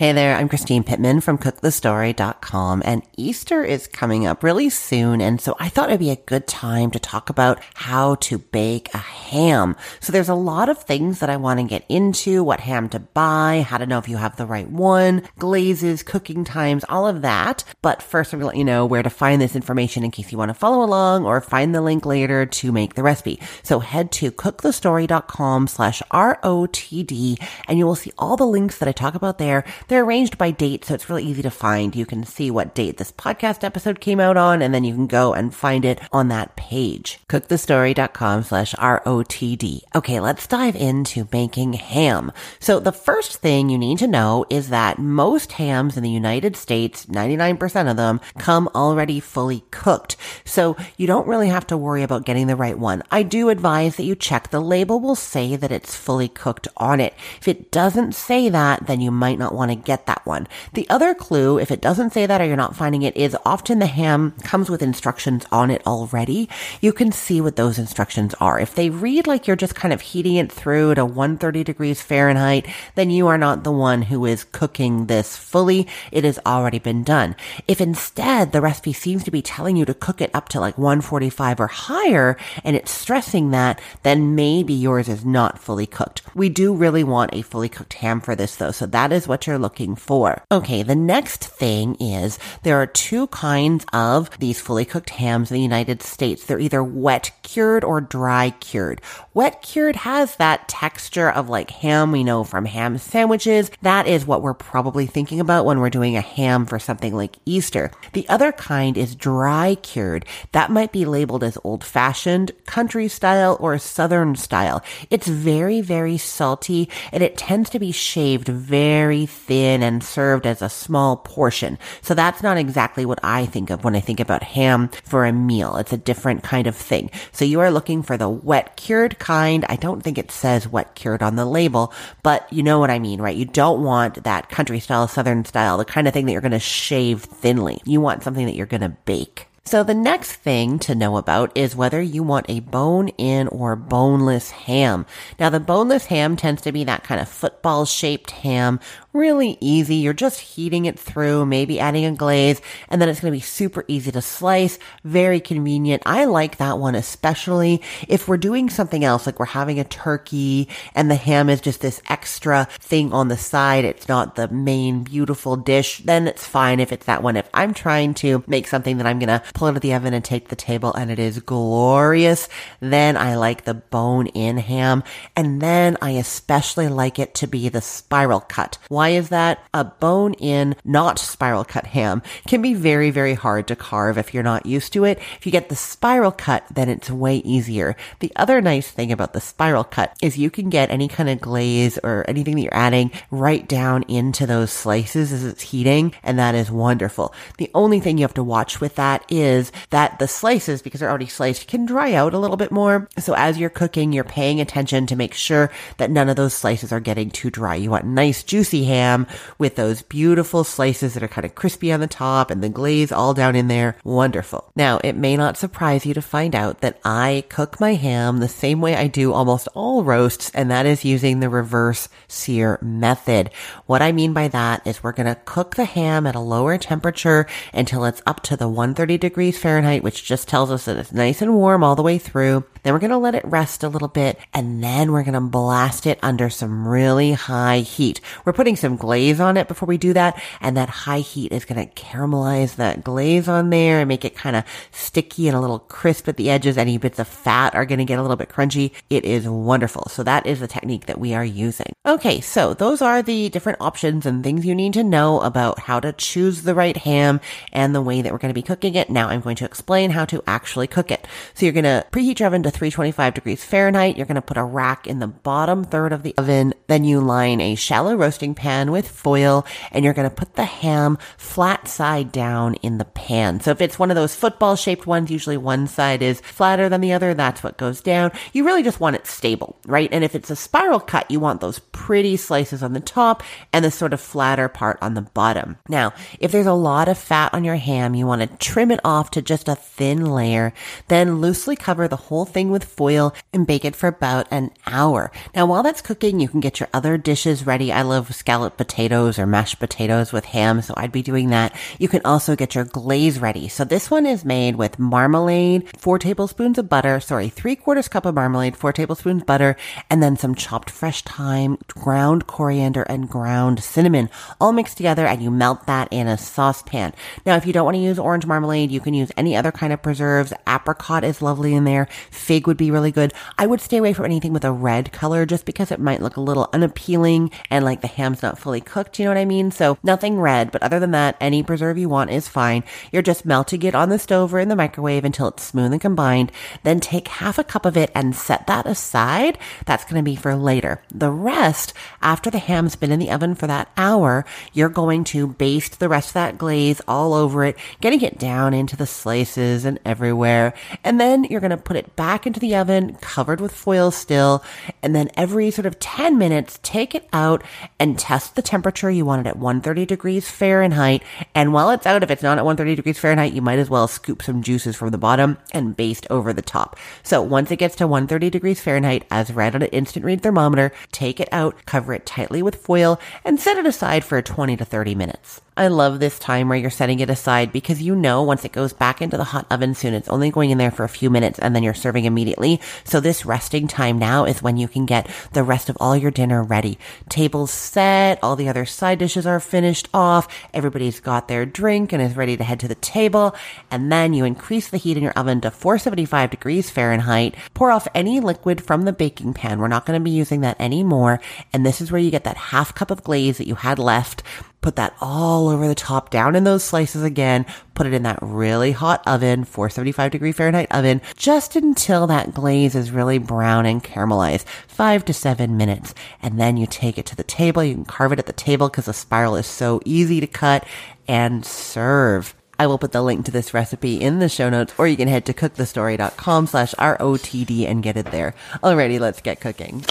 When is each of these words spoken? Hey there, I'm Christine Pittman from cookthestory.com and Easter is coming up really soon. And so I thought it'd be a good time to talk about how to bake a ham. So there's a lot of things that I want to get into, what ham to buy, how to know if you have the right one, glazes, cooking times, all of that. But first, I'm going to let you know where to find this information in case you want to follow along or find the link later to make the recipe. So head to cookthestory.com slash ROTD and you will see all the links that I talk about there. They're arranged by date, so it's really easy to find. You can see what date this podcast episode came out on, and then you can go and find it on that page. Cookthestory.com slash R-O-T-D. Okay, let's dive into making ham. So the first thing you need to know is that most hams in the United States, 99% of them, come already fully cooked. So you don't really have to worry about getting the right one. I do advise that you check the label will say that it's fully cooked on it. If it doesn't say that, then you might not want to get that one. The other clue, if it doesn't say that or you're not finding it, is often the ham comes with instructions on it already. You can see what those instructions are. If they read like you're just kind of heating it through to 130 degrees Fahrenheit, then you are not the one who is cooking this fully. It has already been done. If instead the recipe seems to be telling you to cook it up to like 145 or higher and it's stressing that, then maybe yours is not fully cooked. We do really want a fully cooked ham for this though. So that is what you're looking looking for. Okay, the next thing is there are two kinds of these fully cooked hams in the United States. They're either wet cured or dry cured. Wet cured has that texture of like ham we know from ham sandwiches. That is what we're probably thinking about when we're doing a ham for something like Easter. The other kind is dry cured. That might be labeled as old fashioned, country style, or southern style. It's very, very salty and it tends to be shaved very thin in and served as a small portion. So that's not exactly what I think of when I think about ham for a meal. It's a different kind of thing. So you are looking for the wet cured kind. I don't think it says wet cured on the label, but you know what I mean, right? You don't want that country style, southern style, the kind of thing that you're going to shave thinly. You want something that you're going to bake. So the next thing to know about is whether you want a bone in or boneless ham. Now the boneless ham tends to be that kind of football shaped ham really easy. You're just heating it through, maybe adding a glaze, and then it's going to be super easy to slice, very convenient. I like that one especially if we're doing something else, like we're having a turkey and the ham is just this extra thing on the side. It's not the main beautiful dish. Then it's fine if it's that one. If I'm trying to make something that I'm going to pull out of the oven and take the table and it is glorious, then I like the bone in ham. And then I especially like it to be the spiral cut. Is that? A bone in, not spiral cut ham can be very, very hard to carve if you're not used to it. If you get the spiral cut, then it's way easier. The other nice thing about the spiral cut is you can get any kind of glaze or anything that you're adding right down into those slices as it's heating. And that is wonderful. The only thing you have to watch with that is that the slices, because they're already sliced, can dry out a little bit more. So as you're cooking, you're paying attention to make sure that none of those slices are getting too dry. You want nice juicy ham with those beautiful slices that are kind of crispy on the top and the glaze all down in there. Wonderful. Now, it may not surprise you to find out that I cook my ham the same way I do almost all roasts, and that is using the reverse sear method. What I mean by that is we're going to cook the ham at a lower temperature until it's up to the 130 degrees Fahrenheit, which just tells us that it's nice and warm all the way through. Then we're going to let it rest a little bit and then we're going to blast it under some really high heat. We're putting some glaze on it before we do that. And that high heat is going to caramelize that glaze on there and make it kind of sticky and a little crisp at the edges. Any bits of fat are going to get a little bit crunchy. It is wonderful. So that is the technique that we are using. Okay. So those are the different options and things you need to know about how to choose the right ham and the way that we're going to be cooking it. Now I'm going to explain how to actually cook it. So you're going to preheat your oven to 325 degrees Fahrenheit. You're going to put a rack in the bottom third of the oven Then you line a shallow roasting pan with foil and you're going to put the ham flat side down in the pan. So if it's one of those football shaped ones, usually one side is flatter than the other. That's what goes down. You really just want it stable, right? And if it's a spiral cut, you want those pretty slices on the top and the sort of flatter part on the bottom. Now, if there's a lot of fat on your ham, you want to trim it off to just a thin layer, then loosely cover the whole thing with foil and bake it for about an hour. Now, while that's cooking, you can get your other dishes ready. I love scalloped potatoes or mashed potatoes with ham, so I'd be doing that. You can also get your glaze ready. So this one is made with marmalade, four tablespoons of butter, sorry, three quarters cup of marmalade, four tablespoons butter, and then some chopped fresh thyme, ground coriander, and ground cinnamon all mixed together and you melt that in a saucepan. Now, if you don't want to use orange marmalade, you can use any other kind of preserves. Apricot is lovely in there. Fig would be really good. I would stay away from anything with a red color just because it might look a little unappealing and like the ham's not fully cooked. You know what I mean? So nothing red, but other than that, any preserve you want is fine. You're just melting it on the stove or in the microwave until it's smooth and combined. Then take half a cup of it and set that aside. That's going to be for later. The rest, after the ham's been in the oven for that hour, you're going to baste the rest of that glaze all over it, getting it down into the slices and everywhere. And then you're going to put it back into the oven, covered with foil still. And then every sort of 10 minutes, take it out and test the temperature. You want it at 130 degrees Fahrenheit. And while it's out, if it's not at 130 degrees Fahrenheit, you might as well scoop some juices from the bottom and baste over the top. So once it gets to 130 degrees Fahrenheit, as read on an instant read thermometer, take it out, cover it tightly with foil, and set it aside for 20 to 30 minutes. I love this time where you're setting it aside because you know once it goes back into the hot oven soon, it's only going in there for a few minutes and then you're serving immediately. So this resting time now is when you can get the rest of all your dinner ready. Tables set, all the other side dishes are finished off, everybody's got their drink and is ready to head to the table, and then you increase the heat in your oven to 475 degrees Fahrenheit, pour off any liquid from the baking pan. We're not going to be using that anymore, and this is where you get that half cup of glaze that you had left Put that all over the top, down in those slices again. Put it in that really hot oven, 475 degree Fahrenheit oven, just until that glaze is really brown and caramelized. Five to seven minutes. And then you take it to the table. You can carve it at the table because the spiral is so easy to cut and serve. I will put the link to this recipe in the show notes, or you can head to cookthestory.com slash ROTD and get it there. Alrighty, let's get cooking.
Hey 0.00 0.12
there, 0.12 0.34
I'm 0.34 0.48
Christine 0.48 0.82
Pittman 0.82 1.20
from 1.20 1.36
cookthestory.com 1.36 2.82
and 2.86 3.02
Easter 3.18 3.62
is 3.62 3.86
coming 3.86 4.26
up 4.26 4.42
really 4.42 4.70
soon. 4.70 5.20
And 5.20 5.38
so 5.38 5.54
I 5.60 5.68
thought 5.68 5.90
it'd 5.90 6.00
be 6.00 6.08
a 6.08 6.16
good 6.16 6.46
time 6.46 6.90
to 6.92 6.98
talk 6.98 7.28
about 7.28 7.62
how 7.74 8.14
to 8.14 8.38
bake 8.38 8.88
a 8.94 8.96
ham. 8.96 9.76
So 10.00 10.10
there's 10.10 10.30
a 10.30 10.34
lot 10.34 10.70
of 10.70 10.82
things 10.82 11.18
that 11.18 11.28
I 11.28 11.36
want 11.36 11.60
to 11.60 11.66
get 11.66 11.84
into, 11.90 12.42
what 12.42 12.60
ham 12.60 12.88
to 12.88 12.98
buy, 12.98 13.62
how 13.68 13.76
to 13.76 13.84
know 13.84 13.98
if 13.98 14.08
you 14.08 14.16
have 14.16 14.36
the 14.36 14.46
right 14.46 14.70
one, 14.70 15.28
glazes, 15.38 16.02
cooking 16.02 16.44
times, 16.44 16.82
all 16.88 17.06
of 17.06 17.20
that. 17.20 17.62
But 17.82 18.02
first, 18.02 18.32
I'm 18.32 18.40
going 18.40 18.52
to 18.52 18.54
let 18.54 18.58
you 18.58 18.64
know 18.64 18.86
where 18.86 19.02
to 19.02 19.10
find 19.10 19.38
this 19.38 19.54
information 19.54 20.02
in 20.02 20.12
case 20.12 20.32
you 20.32 20.38
want 20.38 20.48
to 20.48 20.54
follow 20.54 20.82
along 20.82 21.26
or 21.26 21.42
find 21.42 21.74
the 21.74 21.82
link 21.82 22.06
later 22.06 22.46
to 22.46 22.72
make 22.72 22.94
the 22.94 23.02
recipe. 23.02 23.38
So 23.62 23.80
head 23.80 24.12
to 24.12 24.32
cookthestory.com 24.32 25.66
slash 25.66 26.00
ROTD 26.10 27.36
and 27.68 27.78
you 27.78 27.84
will 27.84 27.94
see 27.94 28.12
all 28.16 28.38
the 28.38 28.46
links 28.46 28.78
that 28.78 28.88
I 28.88 28.92
talk 28.92 29.14
about 29.14 29.36
there. 29.36 29.62
They're 29.90 30.04
arranged 30.04 30.38
by 30.38 30.52
date, 30.52 30.84
so 30.84 30.94
it's 30.94 31.10
really 31.10 31.24
easy 31.24 31.42
to 31.42 31.50
find. 31.50 31.96
You 31.96 32.06
can 32.06 32.24
see 32.24 32.48
what 32.48 32.76
date 32.76 32.98
this 32.98 33.10
podcast 33.10 33.64
episode 33.64 33.98
came 33.98 34.20
out 34.20 34.36
on, 34.36 34.62
and 34.62 34.72
then 34.72 34.84
you 34.84 34.94
can 34.94 35.08
go 35.08 35.34
and 35.34 35.52
find 35.52 35.84
it 35.84 36.00
on 36.12 36.28
that 36.28 36.54
page. 36.54 37.18
Cookthestory.com 37.28 38.44
slash 38.44 38.72
R-O-T-D. 38.78 39.82
Okay, 39.92 40.20
let's 40.20 40.46
dive 40.46 40.76
into 40.76 41.26
making 41.32 41.72
ham. 41.72 42.30
So 42.60 42.78
the 42.78 42.92
first 42.92 43.38
thing 43.38 43.68
you 43.68 43.78
need 43.78 43.98
to 43.98 44.06
know 44.06 44.46
is 44.48 44.68
that 44.68 45.00
most 45.00 45.50
hams 45.50 45.96
in 45.96 46.04
the 46.04 46.08
United 46.08 46.54
States, 46.54 47.06
99% 47.06 47.90
of 47.90 47.96
them, 47.96 48.20
come 48.38 48.68
already 48.76 49.18
fully 49.18 49.64
cooked. 49.72 50.16
So 50.44 50.76
you 50.98 51.08
don't 51.08 51.26
really 51.26 51.48
have 51.48 51.66
to 51.66 51.76
worry 51.76 52.04
about 52.04 52.24
getting 52.24 52.46
the 52.46 52.54
right 52.54 52.78
one. 52.78 53.02
I 53.10 53.24
do 53.24 53.48
advise 53.48 53.96
that 53.96 54.04
you 54.04 54.14
check 54.14 54.50
the 54.50 54.60
label 54.60 55.00
will 55.00 55.16
say 55.16 55.56
that 55.56 55.72
it's 55.72 55.96
fully 55.96 56.28
cooked 56.28 56.68
on 56.76 57.00
it. 57.00 57.12
If 57.40 57.48
it 57.48 57.72
doesn't 57.72 58.14
say 58.14 58.48
that, 58.50 58.86
then 58.86 59.00
you 59.00 59.10
might 59.10 59.40
not 59.40 59.52
want 59.52 59.72
to 59.72 59.79
get 59.84 60.06
that 60.06 60.24
one. 60.26 60.46
The 60.74 60.88
other 60.88 61.14
clue, 61.14 61.58
if 61.58 61.70
it 61.70 61.80
doesn't 61.80 62.12
say 62.12 62.26
that 62.26 62.40
or 62.40 62.44
you're 62.44 62.56
not 62.56 62.76
finding 62.76 63.02
it, 63.02 63.16
is 63.16 63.36
often 63.44 63.78
the 63.78 63.86
ham 63.86 64.32
comes 64.42 64.70
with 64.70 64.82
instructions 64.82 65.44
on 65.50 65.70
it 65.70 65.86
already. 65.86 66.48
You 66.80 66.92
can 66.92 67.12
see 67.12 67.40
what 67.40 67.56
those 67.56 67.78
instructions 67.78 68.34
are. 68.40 68.60
If 68.60 68.74
they 68.74 68.90
read 68.90 69.26
like 69.26 69.46
you're 69.46 69.56
just 69.56 69.74
kind 69.74 69.92
of 69.92 70.00
heating 70.00 70.36
it 70.36 70.52
through 70.52 70.94
to 70.94 71.04
130 71.04 71.64
degrees 71.64 72.02
Fahrenheit, 72.02 72.66
then 72.94 73.10
you 73.10 73.26
are 73.26 73.38
not 73.38 73.64
the 73.64 73.72
one 73.72 74.02
who 74.02 74.26
is 74.26 74.44
cooking 74.44 75.06
this 75.06 75.36
fully. 75.36 75.86
It 76.12 76.24
has 76.24 76.38
already 76.44 76.78
been 76.78 77.02
done. 77.02 77.36
If 77.66 77.80
instead 77.80 78.52
the 78.52 78.60
recipe 78.60 78.92
seems 78.92 79.24
to 79.24 79.30
be 79.30 79.42
telling 79.42 79.76
you 79.76 79.84
to 79.84 79.94
cook 79.94 80.20
it 80.20 80.30
up 80.34 80.48
to 80.50 80.60
like 80.60 80.76
145 80.78 81.60
or 81.60 81.66
higher 81.66 82.36
and 82.64 82.76
it's 82.76 82.90
stressing 82.90 83.50
that, 83.50 83.80
then 84.02 84.34
maybe 84.34 84.74
yours 84.74 85.08
is 85.08 85.24
not 85.24 85.58
fully 85.58 85.86
cooked. 85.86 86.22
We 86.34 86.48
do 86.48 86.74
really 86.74 87.04
want 87.04 87.34
a 87.34 87.42
fully 87.42 87.68
cooked 87.68 87.94
ham 87.94 88.20
for 88.20 88.34
this 88.34 88.56
though. 88.56 88.70
So 88.70 88.86
that 88.86 89.12
is 89.12 89.28
what 89.28 89.46
you're 89.46 89.58
looking 89.58 89.69
looking 89.70 89.94
for. 89.94 90.42
Okay, 90.50 90.82
the 90.82 90.96
next 90.96 91.44
thing 91.44 91.94
is 92.00 92.40
there 92.64 92.82
are 92.82 92.88
two 92.88 93.28
kinds 93.28 93.86
of 93.92 94.28
these 94.40 94.60
fully 94.60 94.84
cooked 94.84 95.10
hams 95.10 95.48
in 95.48 95.54
the 95.54 95.60
United 95.60 96.02
States. 96.02 96.44
They're 96.44 96.58
either 96.58 96.82
wet 96.82 97.30
cured 97.44 97.84
or 97.84 98.00
dry 98.00 98.50
cured. 98.58 99.00
Wet 99.32 99.62
cured 99.62 99.94
has 99.94 100.34
that 100.36 100.66
texture 100.66 101.30
of 101.30 101.48
like 101.48 101.70
ham 101.70 102.10
we 102.10 102.24
know 102.24 102.42
from 102.42 102.64
ham 102.64 102.98
sandwiches. 102.98 103.70
That 103.82 104.08
is 104.08 104.26
what 104.26 104.42
we're 104.42 104.54
probably 104.54 105.06
thinking 105.06 105.38
about 105.38 105.64
when 105.64 105.78
we're 105.78 105.88
doing 105.88 106.16
a 106.16 106.20
ham 106.20 106.66
for 106.66 106.80
something 106.80 107.14
like 107.14 107.38
Easter. 107.46 107.92
The 108.12 108.28
other 108.28 108.50
kind 108.50 108.98
is 108.98 109.14
dry 109.14 109.76
cured. 109.76 110.24
That 110.50 110.72
might 110.72 110.90
be 110.90 111.04
labeled 111.04 111.44
as 111.44 111.58
old 111.62 111.84
fashioned, 111.84 112.50
country 112.66 113.06
style, 113.06 113.56
or 113.60 113.78
southern 113.78 114.34
style. 114.34 114.82
It's 115.10 115.28
very, 115.28 115.80
very 115.80 116.18
salty 116.18 116.88
and 117.12 117.22
it 117.22 117.36
tends 117.36 117.70
to 117.70 117.78
be 117.78 117.92
shaved 117.92 118.48
very 118.48 119.26
thin 119.26 119.49
in 119.50 119.82
and 119.82 120.02
served 120.02 120.46
as 120.46 120.62
a 120.62 120.68
small 120.68 121.16
portion. 121.16 121.78
So 122.02 122.14
that's 122.14 122.42
not 122.42 122.56
exactly 122.56 123.04
what 123.04 123.20
I 123.22 123.46
think 123.46 123.70
of 123.70 123.84
when 123.84 123.96
I 123.96 124.00
think 124.00 124.20
about 124.20 124.42
ham 124.42 124.88
for 125.04 125.24
a 125.24 125.32
meal. 125.32 125.76
It's 125.76 125.92
a 125.92 125.98
different 125.98 126.42
kind 126.42 126.66
of 126.66 126.76
thing. 126.76 127.10
So 127.32 127.44
you 127.44 127.60
are 127.60 127.70
looking 127.70 128.02
for 128.02 128.16
the 128.16 128.28
wet 128.28 128.76
cured 128.76 129.18
kind. 129.18 129.64
I 129.68 129.76
don't 129.76 130.02
think 130.02 130.18
it 130.18 130.30
says 130.30 130.68
wet 130.68 130.94
cured 130.94 131.22
on 131.22 131.36
the 131.36 131.46
label, 131.46 131.92
but 132.22 132.50
you 132.52 132.62
know 132.62 132.78
what 132.78 132.90
I 132.90 132.98
mean, 132.98 133.20
right? 133.20 133.36
You 133.36 133.44
don't 133.44 133.82
want 133.82 134.24
that 134.24 134.48
country 134.48 134.80
style, 134.80 135.08
southern 135.08 135.44
style, 135.44 135.78
the 135.78 135.84
kind 135.84 136.06
of 136.06 136.14
thing 136.14 136.26
that 136.26 136.32
you're 136.32 136.40
going 136.40 136.52
to 136.52 136.58
shave 136.58 137.22
thinly. 137.22 137.80
You 137.84 138.00
want 138.00 138.22
something 138.22 138.46
that 138.46 138.54
you're 138.54 138.66
going 138.66 138.80
to 138.82 138.96
bake. 139.04 139.46
So 139.70 139.84
the 139.84 139.94
next 139.94 140.32
thing 140.32 140.78
to 140.80 140.94
know 140.94 141.16
about 141.16 141.56
is 141.56 141.76
whether 141.76 142.00
you 142.00 142.22
want 142.22 142.46
a 142.48 142.60
bone 142.60 143.08
in 143.18 143.46
or 143.48 143.76
boneless 143.76 144.50
ham. 144.50 145.06
Now 145.38 145.50
the 145.50 145.60
boneless 145.60 146.06
ham 146.06 146.36
tends 146.36 146.62
to 146.62 146.72
be 146.72 146.82
that 146.84 147.04
kind 147.04 147.20
of 147.20 147.28
football 147.28 147.84
shaped 147.84 148.30
ham 148.32 148.80
really 149.12 149.58
easy. 149.60 149.96
You're 149.96 150.12
just 150.12 150.40
heating 150.40 150.84
it 150.84 150.98
through, 150.98 151.46
maybe 151.46 151.80
adding 151.80 152.04
a 152.04 152.12
glaze, 152.12 152.60
and 152.88 153.00
then 153.00 153.08
it's 153.08 153.20
going 153.20 153.32
to 153.32 153.36
be 153.36 153.42
super 153.42 153.84
easy 153.88 154.12
to 154.12 154.22
slice, 154.22 154.78
very 155.04 155.40
convenient. 155.40 156.02
I 156.06 156.24
like 156.26 156.58
that 156.58 156.78
one 156.78 156.94
especially 156.94 157.82
if 158.08 158.28
we're 158.28 158.36
doing 158.36 158.70
something 158.70 159.04
else, 159.04 159.26
like 159.26 159.38
we're 159.38 159.46
having 159.46 159.80
a 159.80 159.84
turkey 159.84 160.68
and 160.94 161.10
the 161.10 161.14
ham 161.16 161.48
is 161.48 161.60
just 161.60 161.80
this 161.80 162.00
extra 162.08 162.68
thing 162.78 163.12
on 163.12 163.28
the 163.28 163.36
side. 163.36 163.84
It's 163.84 164.08
not 164.08 164.36
the 164.36 164.48
main 164.48 165.02
beautiful 165.02 165.56
dish. 165.56 165.98
Then 165.98 166.28
it's 166.28 166.46
fine 166.46 166.78
if 166.78 166.92
it's 166.92 167.06
that 167.06 167.22
one. 167.22 167.36
If 167.36 167.48
I'm 167.52 167.74
trying 167.74 168.14
to 168.14 168.44
make 168.46 168.68
something 168.68 168.98
that 168.98 169.06
I'm 169.06 169.18
going 169.18 169.28
to 169.28 169.42
pull 169.54 169.68
out 169.68 169.76
of 169.76 169.82
the 169.82 169.94
oven 169.94 170.14
and 170.14 170.24
take 170.24 170.48
the 170.48 170.56
table 170.56 170.94
and 170.94 171.10
it 171.10 171.18
is 171.18 171.40
glorious, 171.40 172.48
then 172.80 173.16
I 173.16 173.36
like 173.36 173.64
the 173.64 173.74
bone 173.74 174.26
in 174.28 174.58
ham. 174.58 175.02
And 175.34 175.60
then 175.60 175.96
I 176.00 176.12
especially 176.12 176.88
like 176.88 177.18
it 177.18 177.34
to 177.36 177.46
be 177.46 177.68
the 177.68 177.80
spiral 177.80 178.40
cut. 178.40 178.78
Is 179.08 179.30
that? 179.30 179.64
A 179.74 179.84
bone 179.84 180.34
in, 180.34 180.76
not 180.84 181.18
spiral 181.18 181.64
cut 181.64 181.86
ham 181.86 182.22
can 182.46 182.62
be 182.62 182.74
very, 182.74 183.10
very 183.10 183.34
hard 183.34 183.66
to 183.68 183.76
carve 183.76 184.18
if 184.18 184.34
you're 184.34 184.42
not 184.42 184.66
used 184.66 184.92
to 184.92 185.04
it. 185.04 185.18
If 185.38 185.46
you 185.46 185.52
get 185.52 185.68
the 185.68 185.76
spiral 185.76 186.30
cut, 186.30 186.64
then 186.70 186.88
it's 186.88 187.10
way 187.10 187.38
easier. 187.38 187.96
The 188.20 188.32
other 188.36 188.60
nice 188.60 188.90
thing 188.90 189.10
about 189.10 189.32
the 189.32 189.40
spiral 189.40 189.84
cut 189.84 190.16
is 190.22 190.38
you 190.38 190.50
can 190.50 190.70
get 190.70 190.90
any 190.90 191.08
kind 191.08 191.28
of 191.28 191.40
glaze 191.40 191.98
or 191.98 192.24
anything 192.28 192.56
that 192.56 192.62
you're 192.62 192.74
adding 192.74 193.10
right 193.30 193.66
down 193.66 194.02
into 194.04 194.46
those 194.46 194.70
slices 194.70 195.32
as 195.32 195.44
it's 195.44 195.62
heating. 195.62 196.14
And 196.22 196.38
that 196.38 196.54
is 196.54 196.70
wonderful. 196.70 197.34
The 197.58 197.70
only 197.74 198.00
thing 198.00 198.18
you 198.18 198.24
have 198.24 198.34
to 198.34 198.44
watch 198.44 198.80
with 198.80 198.96
that 198.96 199.24
is 199.30 199.72
that 199.90 200.18
the 200.18 200.28
slices, 200.28 200.82
because 200.82 201.00
they're 201.00 201.08
already 201.08 201.26
sliced, 201.26 201.68
can 201.68 201.86
dry 201.86 202.12
out 202.12 202.34
a 202.34 202.38
little 202.38 202.56
bit 202.56 202.70
more. 202.70 203.08
So 203.18 203.34
as 203.34 203.58
you're 203.58 203.70
cooking, 203.70 204.12
you're 204.12 204.24
paying 204.24 204.60
attention 204.60 205.06
to 205.06 205.16
make 205.16 205.34
sure 205.34 205.70
that 205.96 206.10
none 206.10 206.28
of 206.28 206.36
those 206.36 206.54
slices 206.54 206.92
are 206.92 207.00
getting 207.00 207.30
too 207.30 207.50
dry. 207.50 207.74
You 207.76 207.90
want 207.90 208.04
nice 208.04 208.42
juicy 208.42 208.84
ham 208.90 209.26
with 209.56 209.76
those 209.76 210.02
beautiful 210.02 210.64
slices 210.64 211.14
that 211.14 211.22
are 211.22 211.28
kind 211.28 211.44
of 211.44 211.54
crispy 211.54 211.92
on 211.92 212.00
the 212.00 212.06
top 212.06 212.50
and 212.50 212.62
the 212.62 212.68
glaze 212.68 213.12
all 213.12 213.34
down 213.34 213.54
in 213.54 213.68
there. 213.68 213.96
Wonderful. 214.02 214.70
Now, 214.74 214.98
it 215.04 215.14
may 215.14 215.36
not 215.36 215.56
surprise 215.56 216.04
you 216.04 216.14
to 216.14 216.22
find 216.22 216.54
out 216.54 216.80
that 216.80 216.98
I 217.04 217.44
cook 217.48 217.78
my 217.80 217.94
ham 217.94 218.38
the 218.38 218.48
same 218.48 218.80
way 218.80 218.96
I 218.96 219.06
do 219.06 219.32
almost 219.32 219.68
all 219.74 220.02
roasts, 220.02 220.50
and 220.50 220.70
that 220.70 220.86
is 220.86 221.04
using 221.04 221.38
the 221.38 221.48
reverse 221.48 222.08
sear 222.26 222.78
method. 222.82 223.50
What 223.86 224.02
I 224.02 224.12
mean 224.12 224.32
by 224.32 224.48
that 224.48 224.86
is 224.86 225.02
we're 225.02 225.12
going 225.12 225.32
to 225.32 225.40
cook 225.44 225.76
the 225.76 225.84
ham 225.84 226.26
at 226.26 226.34
a 226.34 226.40
lower 226.40 226.76
temperature 226.78 227.46
until 227.72 228.04
it's 228.04 228.22
up 228.26 228.42
to 228.44 228.56
the 228.56 228.68
130 228.68 229.18
degrees 229.18 229.58
Fahrenheit, 229.58 230.02
which 230.02 230.24
just 230.24 230.48
tells 230.48 230.70
us 230.70 230.86
that 230.86 230.96
it's 230.96 231.12
nice 231.12 231.40
and 231.40 231.54
warm 231.54 231.84
all 231.84 231.94
the 231.94 232.02
way 232.02 232.18
through. 232.18 232.64
Then 232.82 232.94
we're 232.94 233.00
going 233.00 233.10
to 233.10 233.18
let 233.18 233.34
it 233.34 233.44
rest 233.44 233.82
a 233.82 233.88
little 233.88 234.08
bit 234.08 234.38
and 234.54 234.82
then 234.82 235.12
we're 235.12 235.22
going 235.22 235.34
to 235.34 235.40
blast 235.40 236.06
it 236.06 236.18
under 236.22 236.48
some 236.48 236.88
really 236.88 237.32
high 237.32 237.80
heat. 237.80 238.20
We're 238.44 238.54
putting 238.54 238.76
some 238.80 238.96
glaze 238.96 239.40
on 239.40 239.56
it 239.56 239.68
before 239.68 239.86
we 239.86 239.98
do 239.98 240.12
that. 240.14 240.40
And 240.60 240.76
that 240.76 240.88
high 240.88 241.20
heat 241.20 241.52
is 241.52 241.64
going 241.64 241.86
to 241.86 241.94
caramelize 241.94 242.76
that 242.76 243.04
glaze 243.04 243.48
on 243.48 243.70
there 243.70 244.00
and 244.00 244.08
make 244.08 244.24
it 244.24 244.34
kind 244.34 244.56
of 244.56 244.64
sticky 244.90 245.48
and 245.48 245.56
a 245.56 245.60
little 245.60 245.78
crisp 245.78 246.28
at 246.28 246.36
the 246.36 246.50
edges. 246.50 246.76
Any 246.76 246.98
bits 246.98 247.18
of 247.18 247.28
fat 247.28 247.74
are 247.74 247.86
going 247.86 247.98
to 247.98 248.04
get 248.04 248.18
a 248.18 248.22
little 248.22 248.36
bit 248.36 248.48
crunchy. 248.48 248.92
It 249.08 249.24
is 249.24 249.48
wonderful. 249.48 250.08
So 250.08 250.22
that 250.24 250.46
is 250.46 250.60
the 250.60 250.68
technique 250.68 251.06
that 251.06 251.20
we 251.20 251.34
are 251.34 251.44
using. 251.44 251.92
Okay. 252.06 252.40
So 252.40 252.74
those 252.74 253.02
are 253.02 253.22
the 253.22 253.48
different 253.48 253.80
options 253.80 254.26
and 254.26 254.42
things 254.42 254.64
you 254.64 254.74
need 254.74 254.94
to 254.94 255.04
know 255.04 255.40
about 255.40 255.80
how 255.80 256.00
to 256.00 256.12
choose 256.12 256.62
the 256.62 256.74
right 256.74 256.96
ham 256.96 257.40
and 257.72 257.94
the 257.94 258.02
way 258.02 258.22
that 258.22 258.32
we're 258.32 258.38
going 258.38 258.54
to 258.54 258.60
be 258.60 258.62
cooking 258.62 258.94
it. 258.94 259.10
Now 259.10 259.28
I'm 259.28 259.40
going 259.40 259.56
to 259.56 259.64
explain 259.64 260.10
how 260.10 260.24
to 260.26 260.42
actually 260.46 260.86
cook 260.86 261.10
it. 261.10 261.26
So 261.54 261.66
you're 261.66 261.72
going 261.72 261.84
to 261.84 262.06
preheat 262.10 262.38
your 262.38 262.46
oven 262.46 262.62
to 262.62 262.70
325 262.70 263.34
degrees 263.34 263.64
Fahrenheit. 263.64 264.16
You're 264.16 264.26
going 264.26 264.36
to 264.36 264.42
put 264.42 264.56
a 264.56 264.64
rack 264.64 265.06
in 265.06 265.18
the 265.18 265.26
bottom 265.26 265.84
third 265.84 266.12
of 266.12 266.22
the 266.22 266.34
oven 266.36 266.74
Then 266.86 267.04
you 267.04 267.20
line 267.20 267.60
a 267.60 267.74
shallow 267.74 268.14
roasting 268.14 268.54
pan 268.54 268.69
with 268.70 269.08
foil 269.08 269.66
and 269.90 270.04
you're 270.04 270.14
going 270.14 270.28
to 270.28 270.34
put 270.34 270.54
the 270.54 270.64
ham 270.64 271.18
flat 271.36 271.88
side 271.88 272.30
down 272.32 272.74
in 272.76 272.98
the 272.98 273.04
pan. 273.04 273.60
So 273.60 273.70
if 273.70 273.80
it's 273.80 273.98
one 273.98 274.10
of 274.10 274.14
those 274.14 274.34
football 274.34 274.76
shaped 274.76 275.06
ones, 275.06 275.30
usually 275.30 275.56
one 275.56 275.86
side 275.86 276.22
is 276.22 276.40
flatter 276.40 276.88
than 276.88 277.00
the 277.00 277.12
other. 277.12 277.34
That's 277.34 277.62
what 277.62 277.76
goes 277.76 278.00
down. 278.00 278.30
You 278.52 278.64
really 278.64 278.82
just 278.82 279.00
want 279.00 279.16
it 279.16 279.26
stable, 279.26 279.76
right? 279.86 280.08
And 280.12 280.22
if 280.22 280.34
it's 280.34 280.50
a 280.50 280.56
spiral 280.56 281.00
cut, 281.00 281.30
you 281.30 281.40
want 281.40 281.60
those 281.60 281.80
pretty 281.92 282.36
slices 282.36 282.82
on 282.82 282.92
the 282.92 283.00
top 283.00 283.42
and 283.72 283.84
the 283.84 283.90
sort 283.90 284.12
of 284.12 284.20
flatter 284.20 284.68
part 284.68 284.98
on 285.02 285.14
the 285.14 285.22
bottom. 285.22 285.76
Now, 285.88 286.12
if 286.38 286.52
there's 286.52 286.66
a 286.66 286.72
lot 286.72 287.08
of 287.08 287.18
fat 287.18 287.52
on 287.52 287.64
your 287.64 287.76
ham, 287.76 288.14
you 288.14 288.26
want 288.26 288.42
to 288.42 288.56
trim 288.58 288.90
it 288.90 289.00
off 289.04 289.30
to 289.32 289.42
just 289.42 289.68
a 289.68 289.74
thin 289.74 290.24
layer, 290.26 290.72
then 291.08 291.40
loosely 291.40 291.76
cover 291.76 292.06
the 292.06 292.16
whole 292.16 292.44
thing 292.44 292.70
with 292.70 292.84
foil 292.84 293.34
and 293.52 293.66
bake 293.66 293.84
it 293.84 293.96
for 293.96 294.06
about 294.06 294.46
an 294.50 294.70
hour. 294.86 295.32
Now, 295.54 295.66
while 295.66 295.82
that's 295.82 296.00
cooking, 296.02 296.38
you 296.38 296.48
can 296.48 296.60
get 296.60 296.78
your 296.78 296.88
other 296.92 297.18
dishes 297.18 297.66
ready. 297.66 297.90
I 297.92 298.02
love 298.02 298.34
scalloped 298.34 298.59
potatoes 298.68 299.38
or 299.38 299.46
mashed 299.46 299.78
potatoes 299.78 300.32
with 300.32 300.44
ham, 300.44 300.82
so 300.82 300.92
I'd 300.96 301.12
be 301.12 301.22
doing 301.22 301.48
that. 301.50 301.74
You 301.98 302.08
can 302.08 302.20
also 302.24 302.54
get 302.54 302.74
your 302.74 302.84
glaze 302.84 303.38
ready. 303.38 303.68
So 303.68 303.84
this 303.84 304.10
one 304.10 304.26
is 304.26 304.44
made 304.44 304.76
with 304.76 304.98
marmalade, 304.98 305.88
four 305.98 306.18
tablespoons 306.18 306.76
of 306.76 306.88
butter, 306.88 307.20
sorry, 307.20 307.48
three 307.48 307.76
quarters 307.76 308.08
cup 308.08 308.26
of 308.26 308.34
marmalade, 308.34 308.76
four 308.76 308.92
tablespoons 308.92 309.44
butter, 309.44 309.76
and 310.10 310.22
then 310.22 310.36
some 310.36 310.54
chopped 310.54 310.90
fresh 310.90 311.22
thyme, 311.22 311.78
ground 311.88 312.46
coriander, 312.46 313.02
and 313.04 313.28
ground 313.28 313.82
cinnamon 313.82 314.28
all 314.60 314.72
mixed 314.72 314.96
together 314.96 315.26
and 315.26 315.42
you 315.42 315.50
melt 315.50 315.86
that 315.86 316.08
in 316.10 316.26
a 316.26 316.36
saucepan. 316.36 317.12
Now, 317.46 317.56
if 317.56 317.66
you 317.66 317.72
don't 317.72 317.84
want 317.84 317.96
to 317.96 318.02
use 318.02 318.18
orange 318.18 318.46
marmalade, 318.46 318.90
you 318.90 319.00
can 319.00 319.14
use 319.14 319.32
any 319.36 319.56
other 319.56 319.72
kind 319.72 319.92
of 319.92 320.02
preserves. 320.02 320.52
Apricot 320.66 321.24
is 321.24 321.42
lovely 321.42 321.74
in 321.74 321.84
there. 321.84 322.08
Fig 322.30 322.66
would 322.66 322.76
be 322.76 322.90
really 322.90 323.12
good. 323.12 323.32
I 323.58 323.66
would 323.66 323.80
stay 323.80 323.98
away 323.98 324.12
from 324.12 324.24
anything 324.24 324.52
with 324.52 324.64
a 324.64 324.72
red 324.72 325.12
color 325.12 325.46
just 325.46 325.64
because 325.64 325.90
it 325.90 326.00
might 326.00 326.22
look 326.22 326.36
a 326.36 326.40
little 326.40 326.68
unappealing 326.72 327.50
and 327.70 327.84
like 327.84 328.00
the 328.00 328.06
ham's 328.06 328.42
not 328.42 328.49
fully 328.58 328.80
cooked. 328.80 329.18
You 329.18 329.24
know 329.24 329.30
what 329.30 329.38
I 329.38 329.44
mean? 329.44 329.70
So 329.70 329.98
nothing 330.02 330.40
red, 330.40 330.72
but 330.72 330.82
other 330.82 331.00
than 331.00 331.10
that, 331.12 331.36
any 331.40 331.62
preserve 331.62 331.98
you 331.98 332.08
want 332.08 332.30
is 332.30 332.48
fine. 332.48 332.84
You're 333.12 333.22
just 333.22 333.46
melting 333.46 333.82
it 333.82 333.94
on 333.94 334.08
the 334.08 334.18
stove 334.18 334.54
or 334.54 334.58
in 334.58 334.68
the 334.68 334.76
microwave 334.76 335.24
until 335.24 335.48
it's 335.48 335.62
smooth 335.62 335.92
and 335.92 336.00
combined. 336.00 336.52
Then 336.82 337.00
take 337.00 337.28
half 337.28 337.58
a 337.58 337.64
cup 337.64 337.86
of 337.86 337.96
it 337.96 338.10
and 338.14 338.34
set 338.34 338.66
that 338.66 338.86
aside. 338.86 339.58
That's 339.86 340.04
going 340.04 340.16
to 340.16 340.22
be 340.22 340.36
for 340.36 340.54
later. 340.56 341.02
The 341.12 341.30
rest, 341.30 341.92
after 342.22 342.50
the 342.50 342.58
ham's 342.58 342.96
been 342.96 343.12
in 343.12 343.18
the 343.18 343.30
oven 343.30 343.54
for 343.54 343.66
that 343.66 343.90
hour, 343.96 344.44
you're 344.72 344.88
going 344.88 345.24
to 345.24 345.46
baste 345.46 346.00
the 346.00 346.08
rest 346.08 346.28
of 346.28 346.34
that 346.34 346.58
glaze 346.58 347.00
all 347.06 347.34
over 347.34 347.64
it, 347.64 347.76
getting 348.00 348.22
it 348.22 348.38
down 348.38 348.74
into 348.74 348.96
the 348.96 349.06
slices 349.06 349.84
and 349.84 349.98
everywhere. 350.04 350.74
And 351.04 351.20
then 351.20 351.44
you're 351.44 351.60
going 351.60 351.70
to 351.70 351.76
put 351.76 351.96
it 351.96 352.16
back 352.16 352.46
into 352.46 352.60
the 352.60 352.76
oven, 352.76 353.16
covered 353.20 353.60
with 353.60 353.72
foil 353.72 354.10
still. 354.10 354.64
And 355.02 355.14
then 355.14 355.30
every 355.36 355.70
sort 355.70 355.86
of 355.86 355.98
10 355.98 356.38
minutes, 356.38 356.78
take 356.82 357.14
it 357.14 357.28
out 357.32 357.62
and 357.98 358.18
test 358.18 358.39
the 358.48 358.62
temperature. 358.62 359.10
You 359.10 359.24
want 359.24 359.46
it 359.46 359.50
at 359.50 359.58
130 359.58 360.06
degrees 360.06 360.50
Fahrenheit. 360.50 361.22
And 361.54 361.72
while 361.72 361.90
it's 361.90 362.06
out, 362.06 362.22
if 362.22 362.30
it's 362.30 362.42
not 362.42 362.58
at 362.58 362.64
130 362.64 362.96
degrees 362.96 363.18
Fahrenheit, 363.18 363.52
you 363.52 363.62
might 363.62 363.78
as 363.78 363.90
well 363.90 364.08
scoop 364.08 364.42
some 364.42 364.62
juices 364.62 364.96
from 364.96 365.10
the 365.10 365.18
bottom 365.18 365.58
and 365.72 365.96
baste 365.96 366.26
over 366.30 366.52
the 366.52 366.62
top. 366.62 366.96
So 367.22 367.42
once 367.42 367.70
it 367.70 367.76
gets 367.76 367.96
to 367.96 368.06
130 368.06 368.50
degrees 368.50 368.80
Fahrenheit, 368.80 369.26
as 369.30 369.52
read 369.52 369.74
on 369.74 369.82
an 369.82 369.88
instant 369.88 370.24
read 370.24 370.42
thermometer, 370.42 370.92
take 371.12 371.40
it 371.40 371.48
out, 371.52 371.84
cover 371.86 372.14
it 372.14 372.26
tightly 372.26 372.62
with 372.62 372.76
foil, 372.76 373.20
and 373.44 373.60
set 373.60 373.76
it 373.76 373.86
aside 373.86 374.24
for 374.24 374.40
20 374.40 374.76
to 374.76 374.84
30 374.84 375.14
minutes. 375.14 375.60
I 375.76 375.86
love 375.86 376.18
this 376.18 376.38
time 376.38 376.68
where 376.68 376.76
you're 376.76 376.90
setting 376.90 377.20
it 377.20 377.30
aside 377.30 377.72
because 377.72 378.02
you 378.02 378.16
know 378.16 378.42
once 378.42 378.64
it 378.64 378.72
goes 378.72 378.92
back 378.92 379.22
into 379.22 379.36
the 379.36 379.44
hot 379.44 379.66
oven 379.70 379.94
soon, 379.94 380.14
it's 380.14 380.28
only 380.28 380.50
going 380.50 380.70
in 380.70 380.78
there 380.78 380.90
for 380.90 381.04
a 381.04 381.08
few 381.08 381.30
minutes 381.30 381.58
and 381.58 381.74
then 381.74 381.82
you're 381.82 381.94
serving 381.94 382.24
immediately. 382.24 382.80
So 383.04 383.20
this 383.20 383.46
resting 383.46 383.86
time 383.86 384.18
now 384.18 384.44
is 384.44 384.62
when 384.62 384.76
you 384.76 384.88
can 384.88 385.06
get 385.06 385.30
the 385.52 385.62
rest 385.62 385.88
of 385.88 385.96
all 386.00 386.16
your 386.16 386.32
dinner 386.32 386.62
ready. 386.62 386.98
Tables 387.28 387.70
set, 387.70 388.40
all 388.42 388.56
the 388.56 388.68
other 388.68 388.84
side 388.84 389.20
dishes 389.20 389.46
are 389.46 389.60
finished 389.60 390.08
off, 390.12 390.48
everybody's 390.74 391.20
got 391.20 391.46
their 391.46 391.64
drink 391.64 392.12
and 392.12 392.20
is 392.20 392.36
ready 392.36 392.56
to 392.56 392.64
head 392.64 392.80
to 392.80 392.88
the 392.88 392.96
table, 392.96 393.54
and 393.90 394.10
then 394.10 394.34
you 394.34 394.44
increase 394.44 394.88
the 394.88 394.98
heat 394.98 395.16
in 395.16 395.22
your 395.22 395.32
oven 395.32 395.60
to 395.60 395.70
475 395.70 396.50
degrees 396.50 396.90
Fahrenheit, 396.90 397.54
pour 397.74 397.92
off 397.92 398.08
any 398.12 398.40
liquid 398.40 398.82
from 398.82 399.02
the 399.02 399.12
baking 399.12 399.54
pan. 399.54 399.78
We're 399.78 399.88
not 399.88 400.04
going 400.04 400.18
to 400.18 400.24
be 400.24 400.30
using 400.30 400.62
that 400.62 400.80
anymore, 400.80 401.40
and 401.72 401.86
this 401.86 402.00
is 402.00 402.10
where 402.10 402.20
you 402.20 402.30
get 402.30 402.44
that 402.44 402.56
half 402.56 402.94
cup 402.94 403.10
of 403.10 403.22
glaze 403.22 403.58
that 403.58 403.68
you 403.68 403.76
had 403.76 403.98
left 403.98 404.42
Put 404.80 404.96
that 404.96 405.14
all 405.20 405.68
over 405.68 405.86
the 405.86 405.94
top, 405.94 406.30
down 406.30 406.56
in 406.56 406.64
those 406.64 406.82
slices 406.82 407.22
again. 407.22 407.66
Put 407.94 408.06
it 408.06 408.14
in 408.14 408.22
that 408.22 408.38
really 408.40 408.92
hot 408.92 409.22
oven, 409.26 409.64
475 409.64 410.30
degree 410.30 410.52
Fahrenheit 410.52 410.90
oven, 410.90 411.20
just 411.36 411.76
until 411.76 412.26
that 412.28 412.54
glaze 412.54 412.94
is 412.94 413.10
really 413.10 413.36
brown 413.36 413.84
and 413.84 414.02
caramelized. 414.02 414.64
Five 414.88 415.24
to 415.26 415.34
seven 415.34 415.76
minutes. 415.76 416.14
And 416.42 416.58
then 416.58 416.78
you 416.78 416.86
take 416.86 417.18
it 417.18 417.26
to 417.26 417.36
the 417.36 417.44
table. 417.44 417.84
You 417.84 417.94
can 417.94 418.04
carve 418.06 418.32
it 418.32 418.38
at 418.38 418.46
the 418.46 418.54
table 418.54 418.88
because 418.88 419.04
the 419.04 419.12
spiral 419.12 419.56
is 419.56 419.66
so 419.66 420.00
easy 420.06 420.40
to 420.40 420.46
cut 420.46 420.86
and 421.28 421.64
serve. 421.64 422.54
I 422.78 422.86
will 422.86 422.96
put 422.96 423.12
the 423.12 423.20
link 423.20 423.44
to 423.44 423.50
this 423.50 423.74
recipe 423.74 424.18
in 424.18 424.38
the 424.38 424.48
show 424.48 424.70
notes, 424.70 424.94
or 424.96 425.06
you 425.06 425.18
can 425.18 425.28
head 425.28 425.44
to 425.44 425.52
cookthestory.com 425.52 426.66
slash 426.66 426.94
ROTD 426.94 427.86
and 427.86 428.02
get 428.02 428.16
it 428.16 428.30
there. 428.30 428.54
Alrighty, 428.82 429.20
let's 429.20 429.42
get 429.42 429.60
cooking. 429.60 430.02